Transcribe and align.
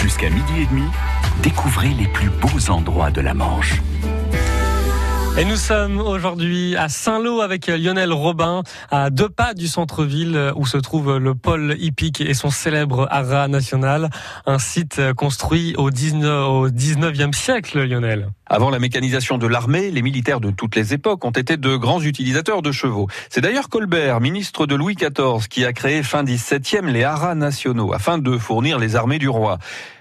Jusqu'à 0.00 0.30
midi 0.30 0.62
et 0.62 0.66
demi, 0.66 0.88
découvrez 1.42 1.88
les 1.88 2.06
plus 2.06 2.30
beaux 2.30 2.70
endroits 2.70 3.10
de 3.10 3.20
la 3.20 3.34
Manche. 3.34 3.82
Et 5.38 5.44
nous 5.44 5.54
sommes 5.54 6.00
aujourd'hui 6.00 6.74
à 6.74 6.88
Saint-Lô 6.88 7.42
avec 7.42 7.68
Lionel 7.68 8.12
Robin, 8.12 8.64
à 8.90 9.08
deux 9.08 9.28
pas 9.28 9.54
du 9.54 9.68
centre-ville 9.68 10.52
où 10.56 10.66
se 10.66 10.78
trouve 10.78 11.16
le 11.18 11.36
pôle 11.36 11.76
hippique 11.78 12.20
et 12.20 12.34
son 12.34 12.50
célèbre 12.50 13.06
haras 13.08 13.46
national, 13.46 14.10
un 14.46 14.58
site 14.58 15.00
construit 15.16 15.76
au 15.78 15.92
19, 15.92 16.48
au 16.48 16.68
19e 16.68 17.32
siècle, 17.32 17.80
Lionel. 17.84 18.32
Avant 18.46 18.68
la 18.70 18.80
mécanisation 18.80 19.38
de 19.38 19.46
l'armée, 19.46 19.92
les 19.92 20.02
militaires 20.02 20.40
de 20.40 20.50
toutes 20.50 20.74
les 20.74 20.92
époques 20.92 21.24
ont 21.24 21.30
été 21.30 21.56
de 21.56 21.76
grands 21.76 22.00
utilisateurs 22.00 22.60
de 22.60 22.72
chevaux. 22.72 23.06
C'est 23.30 23.40
d'ailleurs 23.40 23.68
Colbert, 23.68 24.20
ministre 24.20 24.66
de 24.66 24.74
Louis 24.74 24.96
XIV, 24.96 25.46
qui 25.48 25.64
a 25.64 25.72
créé 25.72 26.02
fin 26.02 26.24
17e 26.24 26.86
les 26.86 27.04
haras 27.04 27.36
nationaux 27.36 27.92
afin 27.92 28.18
de 28.18 28.36
fournir 28.38 28.80
les 28.80 28.96
armées 28.96 29.20
du 29.20 29.28
roi. 29.28 29.58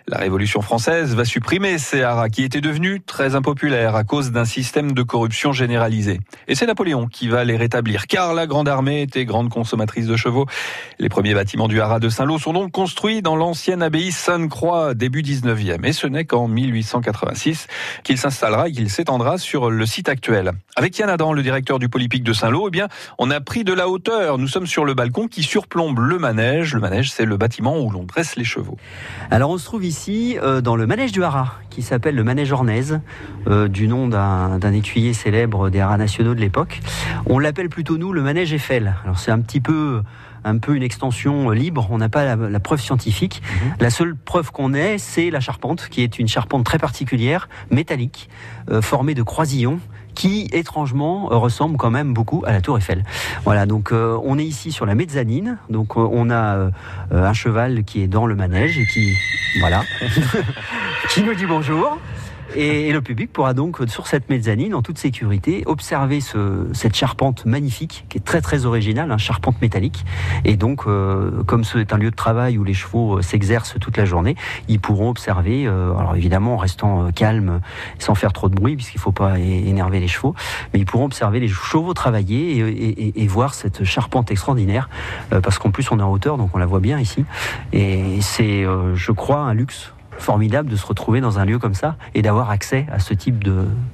La 0.10 0.20
Révolution 0.20 0.62
française 0.62 1.16
va 1.16 1.26
supprimer 1.26 1.78
ces 1.78 2.02
haras 2.02 2.29
qui 2.29 2.43
étaient 2.43 2.61
devenus 2.61 3.02
très 3.06 3.36
impopulaires 3.36 3.93
à 3.97 4.06
cause 4.06 4.32
d'un 4.32 4.46
système 4.46 4.93
de 4.93 5.04
corruption 5.04 5.52
généralisé. 5.52 6.21
Et 6.47 6.56
c'est 6.56 6.66
Napoléon 6.66 7.07
qui 7.07 7.28
va 7.28 7.43
les 7.43 7.57
rétablir, 7.57 8.07
car 8.07 8.33
la 8.33 8.47
Grande 8.47 8.70
Armée 8.70 9.02
était 9.02 9.25
grande 9.25 9.50
consommatrice 9.50 10.07
de 10.07 10.16
chevaux. 10.16 10.46
Les 10.97 11.10
premiers 11.10 11.33
bâtiments 11.33 11.68
du 11.68 11.82
haras 11.82 12.00
de 12.00 12.07
Saint-Lô 12.07 12.39
sont 12.39 12.54
donc 12.54 12.71
construits 12.71 13.21
dans 13.21 13.36
l'ancienne 13.36 13.83
abbaye 13.83 14.14
Sainte-Croix, 14.14 14.93
début 14.93 15.24
19e. 15.24 15.86
Et 15.86 15.92
ce 15.92 16.08
n'est 16.08 16.24
qu'en 16.24 16.47
1886 16.47 17.68
qu'il 18.05 18.18
s'installera 18.18 18.69
et 18.69 18.71
qu'il 18.71 18.89
s'étendra 18.89 19.38
sur 19.38 19.69
le 19.69 19.86
site 19.86 20.08
actuel. 20.08 20.54
Avec 20.78 20.97
Yann 20.97 21.10
Adam, 21.10 21.33
le 21.33 21.44
directeur 21.44 21.80
du 21.80 21.89
Polypique 21.89 22.24
de 22.24 22.32
Saint-Lô, 22.32 22.69
eh 22.69 22.71
bien, 22.71 22.88
on 23.18 23.30
a 23.30 23.42
pris 23.42 23.66
de 23.66 23.74
la 23.74 23.89
hauteur. 23.89 24.38
Nous 24.38 24.47
sommes 24.47 24.68
sur 24.68 24.86
le 24.86 24.94
balcon 24.94 25.28
qui 25.28 25.44
surplombe 25.44 26.00
le 26.00 26.18
manège. 26.18 26.75
Le 26.75 26.80
manège, 26.80 27.11
c'est 27.11 27.25
le 27.25 27.36
bâtiment 27.36 27.78
où 27.78 27.89
l'on 27.89 28.04
dresse 28.04 28.38
les 28.38 28.46
chevaux. 28.46 28.78
Alors 29.30 29.50
on 29.50 29.58
se 29.58 29.66
trouve 29.66 29.83
ici 29.83 29.96
ici 29.97 30.37
euh, 30.43 30.61
dans 30.61 30.75
le 30.75 30.86
manège 30.86 31.11
du 31.11 31.24
Haras, 31.24 31.54
qui 31.71 31.82
s'appelle 31.82 32.14
le 32.14 32.23
manège 32.23 32.52
Ornaise, 32.52 33.00
euh, 33.47 33.67
du 33.67 33.88
nom 33.88 34.08
d'un 34.08 34.73
écuyer 34.73 35.13
célèbre 35.13 35.72
des 35.72 35.80
haras 35.80 35.97
nationaux 35.97 36.35
de 36.35 36.39
l'époque. 36.39 36.81
On 37.25 37.39
l'appelle 37.39 37.69
plutôt 37.69 37.97
nous 37.97 38.13
le 38.13 38.22
manège 38.22 38.53
Eiffel. 38.53 38.95
Alors 39.03 39.17
c'est 39.17 39.31
un 39.31 39.39
petit 39.39 39.59
peu 39.59 40.03
un 40.43 40.57
peu 40.57 40.75
une 40.75 40.83
extension 40.83 41.49
libre, 41.49 41.88
on 41.91 41.97
n'a 41.97 42.09
pas 42.09 42.35
la, 42.35 42.59
preuve 42.59 42.81
scientifique. 42.81 43.41
Mhm. 43.43 43.73
La 43.80 43.89
seule 43.89 44.16
preuve 44.16 44.52
qu'on 44.52 44.73
ait, 44.73 44.97
c'est 44.97 45.29
la 45.29 45.39
charpente, 45.39 45.88
qui 45.89 46.02
est 46.02 46.19
une 46.19 46.27
charpente 46.27 46.63
très 46.66 46.79
particulière, 46.79 47.49
métallique, 47.71 48.29
euh, 48.69 48.81
formée 48.81 49.13
de 49.13 49.23
croisillons 49.23 49.79
qui 50.17 50.49
étrangement 50.52 51.31
euh, 51.31 51.35
ressemble 51.35 51.77
quand 51.77 51.91
même 51.91 52.11
beaucoup 52.11 52.44
à 52.47 52.52
la 52.52 52.59
Tour 52.59 52.79
Eiffel. 52.79 53.03
Voilà, 53.45 53.67
donc 53.67 53.91
euh, 53.91 54.17
on 54.23 54.39
est 54.39 54.44
ici 54.44 54.71
sur 54.71 54.88
la 54.88 54.95
mezzanine, 54.95 55.59
donc 55.69 55.95
euh, 55.95 56.07
on 56.11 56.31
a 56.31 56.72
un 57.11 57.33
cheval 57.33 57.83
qui 57.83 58.01
est 58.01 58.07
dans 58.07 58.25
le 58.25 58.35
manège 58.35 58.79
et 58.79 58.88
qui, 58.88 59.13
voilà, 59.59 59.83
qui 61.09 61.22
nous 61.22 61.35
dit 61.35 61.45
bonjour. 61.45 61.99
Et, 62.58 62.91
le 62.91 63.02
public 63.02 63.31
pourra 63.31 63.53
donc, 63.53 63.77
sur 63.88 64.08
cette 64.08 64.30
mezzanine, 64.31 64.73
en 64.73 64.81
toute 64.81 64.97
sécurité, 64.97 65.61
observer 65.67 66.22
ce, 66.22 66.66
cette 66.73 66.95
charpente 66.95 67.45
magnifique, 67.45 68.05
qui 68.09 68.17
est 68.17 68.22
très 68.22 68.41
très 68.41 68.66
originale, 68.66 69.11
une 69.11 69.19
charpente 69.19 69.61
métallique. 69.61 70.03
Et 70.44 70.58
donc, 70.58 70.88
euh, 70.88 71.44
comme 71.44 71.63
c'est 71.63 71.94
un 71.94 71.97
lieu 71.97 72.09
de 72.09 72.16
travail 72.16 72.58
où 72.58 72.63
les 72.63 72.73
chevaux 72.73 73.19
euh, 73.19 73.22
s'exercent 73.22 73.75
toute 73.80 73.95
la 73.95 74.05
journée, 74.05 74.35
ils 74.67 74.80
pourront 74.80 75.09
observer, 75.09 75.67
euh, 75.67 75.95
alors 75.95 76.16
évidemment 76.16 76.55
en 76.55 76.58
restant 76.58 77.11
calmes, 77.11 77.61
sans 78.00 78.16
faire 78.16 78.33
trop 78.33 78.50
de 78.50 78.55
bruit, 78.55 78.75
puisqu'il 78.75 78.97
ne 78.97 79.02
faut 79.02 79.11
pas 79.11 79.38
énerver 79.38 80.00
les 80.00 80.08
chevaux, 80.08 80.33
mais 80.73 80.80
ils 80.80 80.85
pourront 80.85 81.05
observer 81.05 81.39
les 81.39 81.47
chevaux 81.47 81.94
travailler 81.94 82.58
et, 82.58 83.22
et 83.22 83.28
voir 83.28 83.53
cette 83.53 83.83
charpente 83.83 84.31
extraordinaire, 84.31 84.89
parce 85.30 85.59
qu'en 85.59 85.69
plus 85.69 85.91
on 85.91 86.00
est 86.00 86.03
en 86.03 86.11
hauteur, 86.11 86.38
donc 86.38 86.55
on 86.55 86.58
la 86.58 86.66
voit 86.66 86.80
bien 86.80 87.00
ici. 87.00 87.23
Et 87.72 88.19
c'est, 88.22 88.66
je 88.95 89.11
crois, 89.11 89.41
un 89.41 89.53
luxe 89.53 89.94
formidable 90.17 90.69
de 90.69 90.75
se 90.75 90.85
retrouver 90.85 91.21
dans 91.21 91.39
un 91.39 91.45
lieu 91.45 91.59
comme 91.59 91.73
ça 91.73 91.95
et 92.15 92.21
d'avoir 92.21 92.49
accès 92.49 92.85
à 92.91 92.99
ce 92.99 93.13
type 93.13 93.43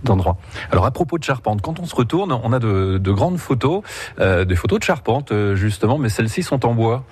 d'endroit. 0.03 0.37
Alors 0.71 0.85
à 0.85 0.91
propos 0.91 1.17
de 1.17 1.23
charpente, 1.23 1.61
quand 1.61 1.79
on 1.79 1.85
se 1.85 1.95
retourne, 1.95 2.31
on 2.31 2.53
a 2.53 2.59
de, 2.59 3.11
grandes 3.11 3.37
photos, 3.37 3.81
euh, 4.19 4.45
des 4.45 4.55
photos 4.55 4.79
de 4.79 4.83
charpente 4.83 5.31
euh, 5.31 5.55
justement, 5.55 5.97
mais 5.97 6.09
celles-ci 6.09 6.43
sont 6.43 6.65
en 6.65 6.73
bois. 6.73 7.03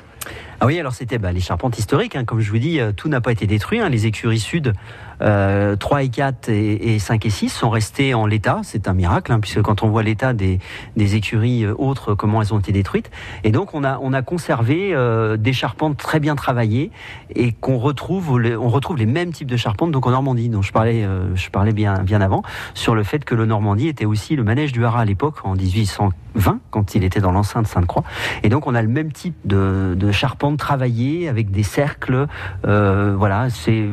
Ah 0.64 0.68
oui, 0.68 0.80
alors 0.80 0.94
c'était 0.94 1.18
bah, 1.18 1.32
les 1.32 1.40
charpentes 1.40 1.80
historiques. 1.80 2.16
Hein. 2.16 2.24
Comme 2.24 2.40
je 2.40 2.52
vous 2.52 2.60
dis, 2.60 2.80
euh, 2.80 2.92
tout 2.92 3.10
n'a 3.10 3.20
pas 3.20 3.32
été 3.32 3.48
détruit. 3.48 3.80
Hein. 3.80 3.90
Les 3.90 4.06
écuries 4.06 4.40
sud, 4.40 4.74
euh, 5.22 5.76
3 5.76 6.04
et 6.04 6.10
4 6.10 6.50
et, 6.50 7.00
5 7.00 7.26
et 7.26 7.30
6 7.30 7.50
sont 7.50 7.70
restées 7.70 8.14
en 8.14 8.26
l'état. 8.26 8.62
C'est 8.64 8.88
un 8.88 8.94
miracle, 8.94 9.32
hein, 9.32 9.40
puisque 9.40 9.62
quand 9.62 9.84
on 9.84 9.90
voit 9.90 10.04
l'état 10.04 10.34
des, 10.34 10.60
des, 10.98 11.16
écuries 11.16 11.64
euh, 11.64 11.76
autres, 11.78 12.16
comment 12.16 12.42
elles 12.42 12.54
ont 12.54 12.60
été 12.60 12.72
détruites. 12.72 13.12
Et 13.44 13.52
donc 13.52 13.74
on 13.74 13.84
a, 13.84 14.00
on 14.02 14.14
a 14.14 14.22
conservé 14.22 14.94
euh, 14.94 15.38
des 15.38 15.54
charpentes 15.54 15.98
très 15.98 16.20
bien 16.20 16.36
travaillées 16.36 16.92
et 17.36 17.52
qu'on 17.52 17.78
retrouve, 17.78 18.32
on 18.32 18.70
retrouve 18.70 18.98
les 18.98 19.06
mêmes 19.06 19.32
types 19.32 19.50
de 19.50 19.58
charpentes 19.58 19.92
donc 19.92 20.08
en 20.08 20.12
Normandie, 20.12 20.50
dont 20.50 20.62
je 20.62 20.72
parlais, 20.72 21.08
je 21.36 21.50
parlais 21.50 21.74
bien, 21.74 22.00
bien 22.04 22.22
avant, 22.22 22.44
sur 22.74 22.96
le 22.96 23.04
fait 23.04 23.24
que 23.24 23.36
le 23.36 23.46
Normandie 23.46 23.88
était 23.88 24.06
aussi 24.06 24.36
le 24.36 24.44
manège 24.44 24.72
du 24.72 24.86
Haras 24.86 25.02
à 25.02 25.06
l'époque, 25.06 25.38
en 25.44 25.56
1820, 25.56 26.60
quand 26.70 26.96
il 26.96 27.04
était 27.04 27.20
dans 27.20 27.32
l'enceinte 27.32 27.68
Sainte-Croix. 27.68 28.04
Et 28.44 28.50
donc 28.50 28.68
on 28.68 28.76
a 28.76 28.82
le 28.82 28.88
même 28.88 29.12
type 29.12 29.36
de, 29.46 29.96
de 29.98 30.12
charpente 30.12 30.51
travailler 30.58 31.28
avec 31.28 31.52
des 31.52 31.64
cercles. 31.64 32.28
Euh, 32.66 33.16
voilà, 33.18 33.50
c'est 33.50 33.86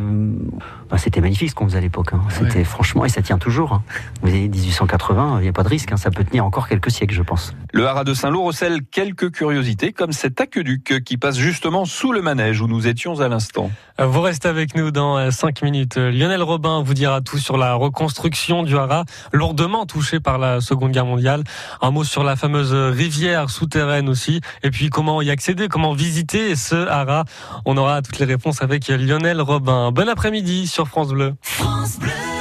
bah, 0.90 0.96
c'était 0.96 1.20
magnifique 1.20 1.50
ce 1.50 1.54
qu'on 1.54 1.66
faisait 1.66 1.78
à 1.78 1.82
l'époque. 1.82 2.14
Hein. 2.14 2.22
C'était 2.30 2.64
franchement, 2.64 3.04
et 3.04 3.08
ça 3.08 3.20
tient 3.20 3.38
toujours. 3.38 3.74
Hein. 3.74 3.82
Vous 4.22 4.30
voyez, 4.30 4.48
1880, 4.48 5.38
il 5.40 5.42
n'y 5.42 5.48
a 5.48 5.52
pas 5.52 5.62
de 5.62 5.68
risque, 5.68 5.92
hein. 5.92 5.96
ça 5.96 6.10
peut 6.10 6.24
tenir 6.24 6.44
encore 6.44 6.66
quelques 6.66 6.90
siècles, 6.90 7.14
je 7.14 7.22
pense. 7.22 7.54
Le 7.72 7.86
haras 7.86 8.04
de 8.04 8.14
Saint-Lô 8.14 8.42
recèle 8.42 8.80
quelques 8.90 9.30
curiosités, 9.30 9.92
comme 9.92 10.12
cet 10.12 10.40
aqueduc 10.40 11.02
qui 11.04 11.18
passe 11.18 11.36
justement 11.36 11.84
sous 11.84 12.12
le 12.12 12.22
manège 12.22 12.62
où 12.62 12.68
nous 12.68 12.86
étions 12.86 13.20
à 13.20 13.28
l'instant. 13.28 13.70
Vous 13.98 14.20
restez 14.20 14.48
avec 14.48 14.74
nous 14.76 14.90
dans 14.90 15.30
5 15.30 15.62
euh, 15.62 15.66
minutes. 15.66 15.96
Lionel 15.96 16.42
Robin 16.42 16.82
vous 16.82 16.94
dira 16.94 17.20
tout 17.20 17.38
sur 17.38 17.58
la 17.58 17.74
reconstruction 17.74 18.62
du 18.62 18.76
haras, 18.76 19.04
lourdement 19.32 19.84
touché 19.84 20.20
par 20.20 20.38
la 20.38 20.60
Seconde 20.60 20.92
Guerre 20.92 21.06
mondiale. 21.06 21.44
Un 21.82 21.90
mot 21.90 22.04
sur 22.04 22.24
la 22.24 22.36
fameuse 22.36 22.72
rivière 22.72 23.50
souterraine 23.50 24.08
aussi, 24.08 24.40
et 24.62 24.70
puis 24.70 24.88
comment 24.88 25.20
y 25.20 25.30
accéder, 25.30 25.68
comment 25.68 25.92
visiter 25.92 26.47
ce 26.56 26.86
haras. 26.88 27.24
On 27.64 27.76
aura 27.76 28.02
toutes 28.02 28.18
les 28.18 28.24
réponses 28.26 28.62
avec 28.62 28.88
Lionel 28.88 29.40
Robin. 29.40 29.90
Bon 29.92 30.08
après-midi 30.08 30.66
sur 30.66 30.88
France 30.88 31.08
Bleu. 31.08 31.34
France 31.42 31.98
Bleu. 31.98 32.37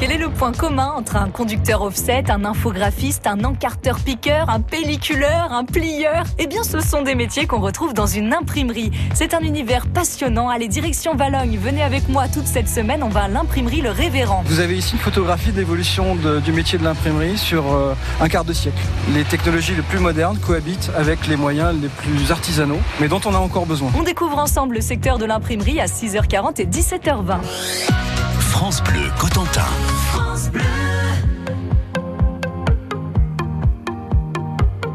Quel 0.00 0.12
est 0.12 0.16
le 0.18 0.30
point 0.30 0.52
commun 0.52 0.94
entre 0.96 1.16
un 1.16 1.28
conducteur 1.28 1.82
offset, 1.82 2.30
un 2.30 2.46
infographiste, 2.46 3.26
un 3.26 3.44
encarteur-piqueur, 3.44 4.48
un 4.48 4.62
pelliculeur, 4.62 5.52
un 5.52 5.66
plieur? 5.66 6.24
Eh 6.38 6.46
bien, 6.46 6.62
ce 6.62 6.80
sont 6.80 7.02
des 7.02 7.14
métiers 7.14 7.46
qu'on 7.46 7.60
retrouve 7.60 7.92
dans 7.92 8.06
une 8.06 8.32
imprimerie. 8.32 8.92
C'est 9.12 9.34
un 9.34 9.40
univers 9.40 9.86
passionnant. 9.86 10.48
Allez, 10.48 10.68
direction 10.68 11.14
Valogne. 11.16 11.58
Venez 11.62 11.82
avec 11.82 12.08
moi 12.08 12.28
toute 12.28 12.46
cette 12.46 12.66
semaine. 12.66 13.02
On 13.02 13.10
va 13.10 13.24
à 13.24 13.28
l'imprimerie 13.28 13.82
Le 13.82 13.90
Révérend. 13.90 14.42
Vous 14.46 14.60
avez 14.60 14.78
ici 14.78 14.94
une 14.94 15.00
photographie 15.00 15.52
d'évolution 15.52 16.16
du 16.16 16.52
métier 16.52 16.78
de 16.78 16.84
l'imprimerie 16.84 17.36
sur 17.36 17.70
euh, 17.70 17.92
un 18.22 18.28
quart 18.30 18.46
de 18.46 18.54
siècle. 18.54 18.80
Les 19.12 19.24
technologies 19.24 19.74
les 19.74 19.82
plus 19.82 19.98
modernes 19.98 20.38
cohabitent 20.38 20.90
avec 20.96 21.26
les 21.26 21.36
moyens 21.36 21.74
les 21.78 21.88
plus 21.88 22.32
artisanaux, 22.32 22.80
mais 23.02 23.08
dont 23.08 23.20
on 23.26 23.34
a 23.34 23.38
encore 23.38 23.66
besoin. 23.66 23.90
On 23.98 24.02
découvre 24.02 24.38
ensemble 24.38 24.76
le 24.76 24.80
secteur 24.80 25.18
de 25.18 25.26
l'imprimerie 25.26 25.78
à 25.78 25.84
6h40 25.84 26.58
et 26.58 26.64
17h20. 26.64 28.09
France 28.50 28.82
Bleu 28.82 29.00
Cotentin. 29.18 29.64
France 30.12 30.50
Bleu. 30.50 30.60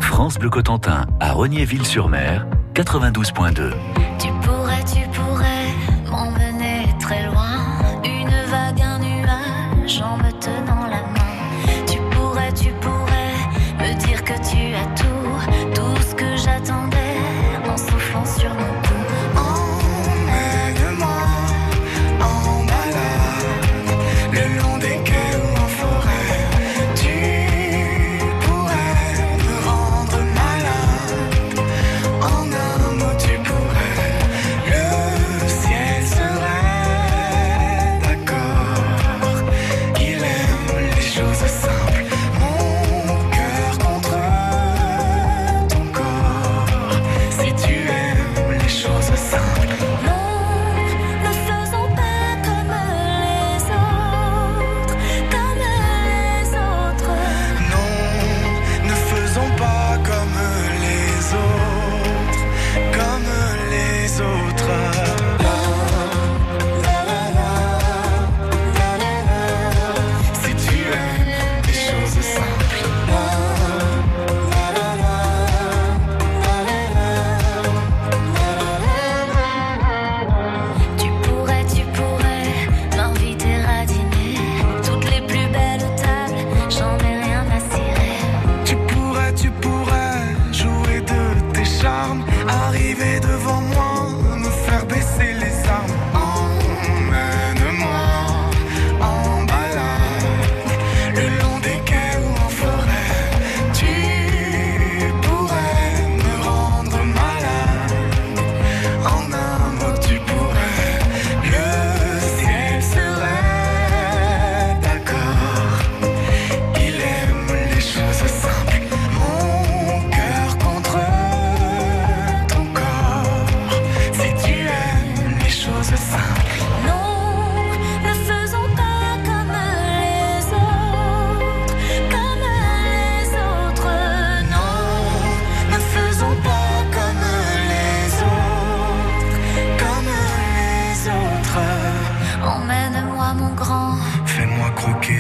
France 0.02 0.38
Bleu 0.38 0.50
Cotentin 0.50 1.08
à 1.20 1.32
Rognéville-sur-Mer, 1.32 2.46
92.2. 2.76 3.72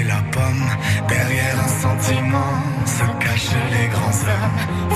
la 0.07 0.21
pomme. 0.31 0.69
Derrière 1.07 1.59
un 1.59 1.67
sentiment 1.67 2.61
se 2.85 3.03
cachent 3.23 3.55
les 3.71 3.87
grands 3.87 4.09
hommes. 4.09 4.94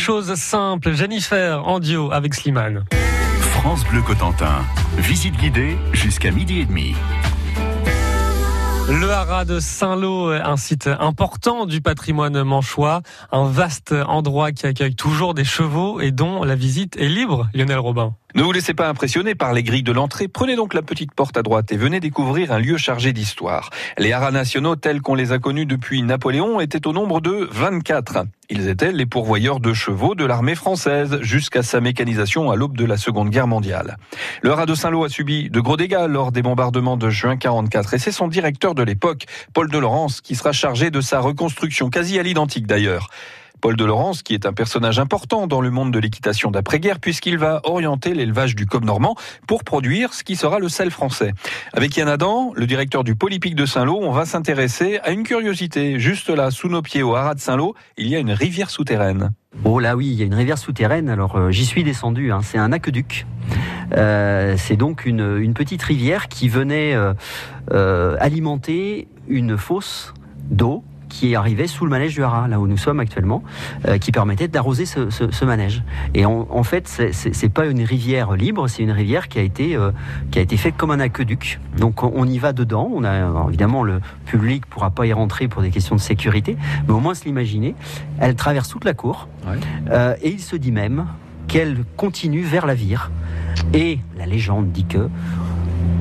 Choses 0.00 0.34
simples, 0.34 0.94
Jennifer 0.94 1.62
en 1.68 1.78
duo 1.78 2.10
avec 2.10 2.34
Slimane. 2.34 2.86
France 3.40 3.84
Bleu 3.84 4.00
Cotentin. 4.00 4.64
Visite 4.96 5.36
guidée 5.36 5.76
jusqu'à 5.92 6.30
midi 6.30 6.60
et 6.60 6.64
demi. 6.64 6.94
Le 8.88 9.10
haras 9.10 9.44
de 9.44 9.60
Saint-Lô, 9.60 10.30
un 10.30 10.56
site 10.56 10.88
important 10.98 11.66
du 11.66 11.82
patrimoine 11.82 12.42
manchois, 12.42 13.02
un 13.30 13.44
vaste 13.44 13.94
endroit 14.06 14.52
qui 14.52 14.66
accueille 14.66 14.94
toujours 14.94 15.34
des 15.34 15.44
chevaux 15.44 16.00
et 16.00 16.12
dont 16.12 16.44
la 16.44 16.54
visite 16.54 16.96
est 16.96 17.08
libre, 17.08 17.50
Lionel 17.52 17.78
Robin. 17.78 18.14
Ne 18.34 18.42
vous 18.42 18.52
laissez 18.52 18.74
pas 18.74 18.88
impressionner 18.88 19.34
par 19.34 19.52
les 19.52 19.62
grilles 19.62 19.82
de 19.82 19.92
l'entrée. 19.92 20.28
Prenez 20.28 20.54
donc 20.54 20.74
la 20.74 20.82
petite 20.82 21.12
porte 21.12 21.36
à 21.36 21.42
droite 21.42 21.72
et 21.72 21.76
venez 21.76 22.00
découvrir 22.00 22.52
un 22.52 22.58
lieu 22.58 22.76
chargé 22.76 23.12
d'histoire. 23.12 23.70
Les 23.98 24.12
haras 24.12 24.30
nationaux 24.30 24.76
tels 24.76 25.00
qu'on 25.00 25.14
les 25.14 25.32
a 25.32 25.38
connus 25.38 25.66
depuis 25.66 26.02
Napoléon 26.02 26.60
étaient 26.60 26.86
au 26.86 26.92
nombre 26.92 27.20
de 27.20 27.48
24. 27.50 28.26
Ils 28.48 28.68
étaient 28.68 28.92
les 28.92 29.06
pourvoyeurs 29.06 29.60
de 29.60 29.72
chevaux 29.72 30.14
de 30.14 30.24
l'armée 30.24 30.54
française 30.54 31.18
jusqu'à 31.22 31.62
sa 31.62 31.80
mécanisation 31.80 32.50
à 32.50 32.56
l'aube 32.56 32.76
de 32.76 32.84
la 32.84 32.96
Seconde 32.96 33.30
Guerre 33.30 33.46
mondiale. 33.46 33.96
Le 34.42 34.52
haras 34.52 34.66
de 34.66 34.74
Saint-Lô 34.74 35.04
a 35.04 35.08
subi 35.08 35.50
de 35.50 35.60
gros 35.60 35.76
dégâts 35.76 36.06
lors 36.08 36.32
des 36.32 36.42
bombardements 36.42 36.96
de 36.96 37.10
juin 37.10 37.36
44 37.36 37.94
et 37.94 37.98
c'est 37.98 38.12
son 38.12 38.28
directeur 38.28 38.74
de 38.74 38.82
l'époque, 38.82 39.26
Paul 39.54 39.70
de 39.70 39.78
Laurence, 39.78 40.20
qui 40.20 40.34
sera 40.34 40.52
chargé 40.52 40.90
de 40.90 41.00
sa 41.00 41.20
reconstruction, 41.20 41.90
quasi 41.90 42.18
à 42.18 42.22
l'identique 42.22 42.66
d'ailleurs. 42.66 43.08
Paul 43.60 43.76
de 43.76 43.84
Laurence, 43.84 44.22
qui 44.22 44.34
est 44.34 44.46
un 44.46 44.52
personnage 44.52 44.98
important 44.98 45.46
dans 45.46 45.60
le 45.60 45.70
monde 45.70 45.92
de 45.92 45.98
l'équitation 45.98 46.50
d'après-guerre, 46.50 46.98
puisqu'il 46.98 47.38
va 47.38 47.60
orienter 47.64 48.14
l'élevage 48.14 48.56
du 48.56 48.66
cob 48.66 48.84
normand 48.84 49.14
pour 49.46 49.64
produire 49.64 50.14
ce 50.14 50.24
qui 50.24 50.36
sera 50.36 50.58
le 50.58 50.68
sel 50.68 50.90
français. 50.90 51.32
Avec 51.72 51.96
Yann 51.96 52.08
Adam, 52.08 52.52
le 52.54 52.66
directeur 52.66 53.04
du 53.04 53.14
Polypic 53.14 53.54
de 53.54 53.66
Saint-Lô, 53.66 53.98
on 54.00 54.12
va 54.12 54.24
s'intéresser 54.24 54.98
à 55.02 55.10
une 55.10 55.22
curiosité. 55.22 55.98
Juste 55.98 56.30
là, 56.30 56.50
sous 56.50 56.68
nos 56.68 56.82
pieds, 56.82 57.02
au 57.02 57.14
haras 57.14 57.34
de 57.34 57.40
Saint-Lô, 57.40 57.74
il 57.96 58.08
y 58.08 58.16
a 58.16 58.18
une 58.18 58.32
rivière 58.32 58.70
souterraine. 58.70 59.30
Oh 59.64 59.80
là 59.80 59.96
oui, 59.96 60.06
il 60.06 60.14
y 60.14 60.22
a 60.22 60.26
une 60.26 60.34
rivière 60.34 60.58
souterraine. 60.58 61.08
Alors 61.08 61.36
euh, 61.36 61.50
j'y 61.50 61.66
suis 61.66 61.84
descendu. 61.84 62.32
hein. 62.32 62.40
C'est 62.42 62.58
un 62.58 62.72
aqueduc. 62.72 63.26
Euh, 63.92 64.54
c'est 64.56 64.76
donc 64.76 65.04
une, 65.04 65.52
petite 65.54 65.82
rivière 65.82 66.28
qui 66.28 66.48
venait 66.48 66.94
euh, 67.72 68.16
alimenter 68.20 69.08
une 69.28 69.58
fosse 69.58 70.14
d'eau 70.50 70.84
qui 71.10 71.34
arrivait 71.34 71.66
sous 71.66 71.84
le 71.84 71.90
manège 71.90 72.14
du 72.14 72.22
Haras, 72.22 72.48
là 72.48 72.58
où 72.58 72.66
nous 72.66 72.78
sommes 72.78 73.00
actuellement, 73.00 73.42
euh, 73.86 73.98
qui 73.98 74.12
permettait 74.12 74.48
d'arroser 74.48 74.86
ce, 74.86 75.10
ce- 75.10 75.30
ce 75.30 75.44
manège. 75.44 75.82
Et 76.14 76.24
en, 76.24 76.46
en 76.48 76.62
fait, 76.62 76.88
c'est- 76.88 77.48
pas 77.50 77.66
une 77.66 77.82
rivière 77.82 78.32
libre, 78.32 78.68
c'est 78.68 78.82
une 78.82 78.92
rivière 78.92 79.28
qui 79.28 79.38
a 79.38 79.42
été 79.42 79.76
euh, 79.76 79.90
qui 80.30 80.38
a 80.38 80.42
été 80.42 80.56
faite 80.56 80.76
comme 80.78 80.90
un 80.92 81.00
aqueduc. 81.00 81.58
Donc 81.76 82.02
on, 82.02 82.24
y 82.26 82.38
va 82.38 82.52
dedans. 82.54 82.88
On 82.94 83.04
a 83.04 83.10
alors, 83.10 83.48
évidemment 83.48 83.82
le 83.82 84.00
public 84.24 84.64
pourra 84.66 84.90
pas 84.90 85.04
y 85.04 85.12
rentrer 85.12 85.48
pour 85.48 85.60
des 85.62 85.70
questions 85.70 85.96
de 85.96 86.00
sécurité, 86.00 86.56
mais 86.86 86.94
au 86.94 87.00
moins 87.00 87.14
se 87.14 87.24
l'imaginer. 87.24 87.74
Elle 88.20 88.36
traverse 88.36 88.68
toute 88.68 88.84
la 88.84 88.94
cour. 88.94 89.28
Euh, 89.90 90.14
et 90.22 90.30
il 90.30 90.40
se 90.40 90.54
dit 90.56 90.72
même 90.72 91.06
qu'elle 91.48 91.78
continue 91.96 92.42
vers 92.42 92.64
la 92.66 92.74
Vire. 92.74 93.10
Et 93.74 93.98
la 94.16 94.26
légende 94.26 94.70
dit 94.70 94.84
que 94.84 95.08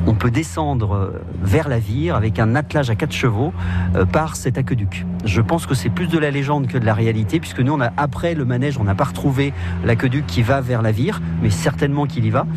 on 0.08 0.14
peut 0.14 0.32
descendre 0.32 0.94
euh, 0.94 1.22
vers 1.42 1.70
la 1.70 1.80
Vire 1.80 2.16
avec 2.16 2.40
un 2.40 2.56
attelage 2.56 2.90
à 2.90 2.96
quatre 2.96 3.14
chevaux 3.14 3.54
euh, 3.96 4.06
par 4.06 4.36
cet 4.36 4.58
aqueduc. 4.58 5.06
Je 5.24 5.42
pense 5.42 5.66
que 5.66 5.76
c'est 5.76 5.90
plus 5.90 6.08
de 6.08 6.18
la 6.18 6.32
légende 6.32 6.68
que 6.68 6.78
de 6.78 6.86
la 6.86 6.94
réalité, 6.94 7.40
puisque 7.40 7.60
nous, 7.60 7.78
après 7.98 8.34
le 8.34 8.46
manège, 8.46 8.78
on 8.80 8.84
n'a 8.84 8.96
pas 8.96 9.04
retrouvé 9.06 9.54
l'aqueduc 9.86 10.26
qui 10.26 10.42
va 10.42 10.62
vers 10.62 10.82
la 10.82 10.92
Vire, 10.92 11.22
mais 11.42 11.50
certainement 11.50 12.06
qu'il 12.08 12.26
y 12.26 12.30
va. 12.30 12.48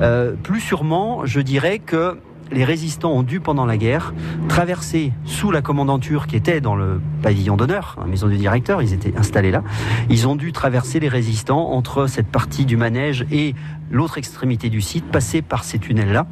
Euh, 0.00 0.34
plus 0.42 0.60
sûrement, 0.60 1.24
je 1.24 1.40
dirais 1.40 1.78
que 1.78 2.18
les 2.50 2.64
résistants 2.64 3.12
ont 3.12 3.22
dû, 3.22 3.40
pendant 3.40 3.66
la 3.66 3.76
guerre, 3.76 4.14
traverser 4.48 5.12
sous 5.24 5.50
la 5.50 5.62
commandanture 5.62 6.26
qui 6.26 6.36
était 6.36 6.60
dans 6.60 6.76
le 6.76 7.00
pavillon 7.22 7.56
d'honneur, 7.56 7.96
la 8.00 8.06
maison 8.06 8.26
du 8.26 8.36
directeur, 8.36 8.82
ils 8.82 8.92
étaient 8.92 9.16
installés 9.16 9.50
là. 9.50 9.62
Ils 10.08 10.26
ont 10.28 10.36
dû 10.36 10.52
traverser 10.52 11.00
les 11.00 11.08
résistants 11.08 11.70
entre 11.72 12.06
cette 12.06 12.28
partie 12.28 12.64
du 12.64 12.76
manège 12.76 13.26
et 13.30 13.54
l'autre 13.90 14.18
extrémité 14.18 14.70
du 14.70 14.80
site, 14.80 15.04
passer 15.06 15.42
par 15.42 15.64
ces 15.64 15.78
tunnels-là. 15.78 16.26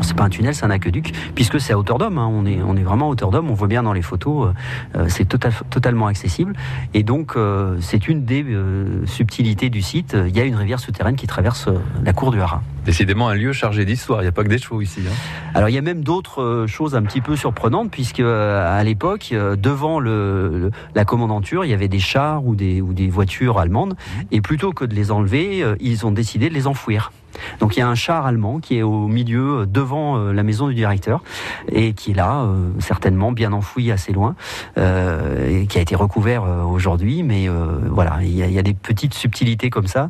C'est 0.00 0.16
pas 0.16 0.24
un 0.24 0.28
tunnel, 0.28 0.54
c'est 0.54 0.64
un 0.64 0.70
aqueduc, 0.70 1.12
puisque 1.34 1.60
c'est 1.60 1.72
à 1.72 1.78
hauteur 1.78 1.98
d'homme. 1.98 2.18
hein. 2.18 2.28
On, 2.30 2.44
est, 2.46 2.60
on 2.62 2.76
est 2.76 2.82
vraiment 2.82 3.06
à 3.06 3.08
hauteur 3.10 3.30
d'homme. 3.30 3.50
On 3.50 3.54
voit 3.54 3.68
bien 3.68 3.82
dans 3.82 3.92
les 3.92 4.02
photos, 4.02 4.48
euh, 4.96 4.98
euh, 5.00 5.04
c'est 5.08 5.24
total- 5.26 5.52
totalement 5.70 6.06
accessible. 6.06 6.54
Et 6.94 7.02
donc, 7.02 7.32
euh, 7.36 7.76
c'est 7.80 8.08
une 8.08 8.24
des 8.24 8.42
euh, 8.44 9.06
subtilités 9.06 9.70
du 9.70 9.80
site. 9.82 10.16
Il 10.28 10.36
y 10.36 10.40
a 10.40 10.44
une 10.44 10.56
rivière 10.56 10.80
souterraine 10.80 11.16
qui 11.16 11.26
traverse 11.26 11.68
la 12.04 12.12
cour 12.12 12.32
du 12.32 12.40
Haras. 12.40 12.62
Décidément 12.84 13.28
un 13.28 13.34
lieu 13.34 13.52
chargé 13.52 13.84
d'histoire. 13.84 14.20
Il 14.20 14.24
n'y 14.24 14.28
a 14.28 14.32
pas 14.32 14.42
que 14.42 14.48
des 14.48 14.58
chevaux 14.58 14.80
ici. 14.80 15.00
hein. 15.06 15.12
Alors 15.54 15.68
il 15.68 15.72
y 15.72 15.78
a 15.78 15.82
même 15.82 16.02
d'autres 16.02 16.64
choses 16.66 16.96
un 16.96 17.02
petit 17.02 17.20
peu 17.20 17.36
surprenantes 17.36 17.90
puisque 17.92 18.18
à 18.20 18.82
l'époque, 18.82 19.32
devant 19.32 20.00
le, 20.00 20.48
le- 20.58 20.70
la 20.96 21.04
commandanture, 21.04 21.64
il 21.64 21.70
y 21.70 21.74
avait 21.74 21.86
des 21.88 22.00
chars 22.00 22.44
ou 22.44 22.56
des, 22.56 22.80
ou 22.80 22.92
des 22.92 23.08
voitures 23.08 23.60
allemandes 23.60 23.94
et 24.32 24.40
plutôt 24.40 24.72
que 24.72 24.84
de 24.84 24.94
les 24.94 25.12
enlever, 25.12 25.64
ils 25.80 26.04
ont 26.06 26.10
décidé 26.10 26.48
de 26.48 26.54
les 26.54 26.66
enfouir. 26.66 27.12
Donc 27.60 27.76
il 27.76 27.80
y 27.80 27.82
a 27.82 27.88
un 27.88 27.94
char 27.94 28.26
allemand 28.26 28.60
qui 28.60 28.78
est 28.78 28.82
au 28.82 29.06
milieu 29.08 29.60
euh, 29.60 29.66
devant 29.66 30.16
euh, 30.16 30.32
la 30.32 30.42
maison 30.42 30.68
du 30.68 30.74
directeur 30.74 31.22
et 31.70 31.92
qui 31.92 32.12
est 32.12 32.14
là, 32.14 32.42
euh, 32.42 32.70
certainement 32.78 33.32
bien 33.32 33.52
enfoui 33.52 33.90
assez 33.90 34.12
loin, 34.12 34.34
et 34.76 35.66
qui 35.66 35.78
a 35.78 35.80
été 35.80 35.94
recouvert 35.94 36.44
aujourd'hui. 36.68 37.22
Mais 37.22 37.48
voilà, 37.88 38.18
il 38.22 38.34
y, 38.34 38.42
a, 38.42 38.46
il 38.46 38.52
y 38.52 38.58
a 38.58 38.62
des 38.62 38.74
petites 38.74 39.14
subtilités 39.14 39.70
comme 39.70 39.86
ça 39.86 40.08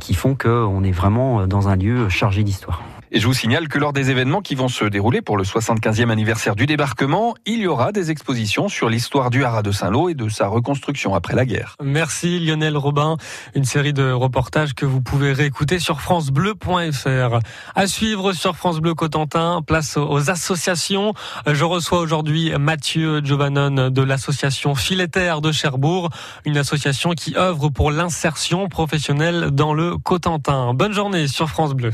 qui 0.00 0.14
font 0.14 0.34
qu'on 0.34 0.84
est 0.84 0.92
vraiment 0.92 1.46
dans 1.46 1.68
un 1.68 1.76
lieu 1.76 2.08
chargé 2.08 2.42
d'histoire. 2.42 2.82
Et 3.12 3.20
je 3.20 3.26
vous 3.26 3.34
signale 3.34 3.68
que 3.68 3.78
lors 3.78 3.92
des 3.92 4.10
événements 4.10 4.40
qui 4.40 4.56
vont 4.56 4.68
se 4.68 4.84
dérouler 4.84 5.22
pour 5.22 5.36
le 5.36 5.44
75e 5.44 6.10
anniversaire 6.10 6.56
du 6.56 6.66
débarquement, 6.66 7.34
il 7.46 7.60
y 7.60 7.66
aura 7.68 7.92
des 7.92 8.10
expositions 8.10 8.68
sur 8.68 8.88
l'histoire 8.88 9.30
du 9.30 9.44
haras 9.44 9.62
de 9.62 9.70
Saint-Lô 9.70 10.08
et 10.08 10.14
de 10.14 10.28
sa 10.28 10.48
reconstruction 10.48 11.14
après 11.14 11.34
la 11.34 11.44
guerre. 11.44 11.76
Merci 11.82 12.40
Lionel 12.40 12.76
Robin, 12.76 13.16
une 13.54 13.64
série 13.64 13.92
de 13.92 14.10
reportages 14.10 14.74
que 14.74 14.86
vous 14.86 15.00
pouvez 15.00 15.32
réécouter 15.32 15.78
sur 15.78 16.00
francebleu.fr. 16.00 17.38
À 17.76 17.86
suivre 17.86 18.32
sur 18.32 18.56
France 18.56 18.80
Bleu 18.80 18.94
Cotentin, 18.94 19.62
place 19.64 19.96
aux 19.96 20.30
associations. 20.30 21.14
Je 21.46 21.64
reçois 21.64 22.00
aujourd'hui 22.00 22.52
Mathieu 22.58 23.20
Giovannon 23.24 23.90
de 23.90 24.02
l'association 24.02 24.74
Filettaire 24.74 25.40
de 25.40 25.52
Cherbourg, 25.52 26.10
une 26.44 26.58
association 26.58 27.12
qui 27.12 27.36
œuvre 27.36 27.68
pour 27.68 27.92
l'insertion 27.92 28.68
professionnelle 28.68 29.50
dans 29.52 29.74
le 29.74 29.96
Cotentin. 29.96 30.74
Bonne 30.74 30.92
journée 30.92 31.28
sur 31.28 31.48
France 31.48 31.74
Bleu. 31.74 31.92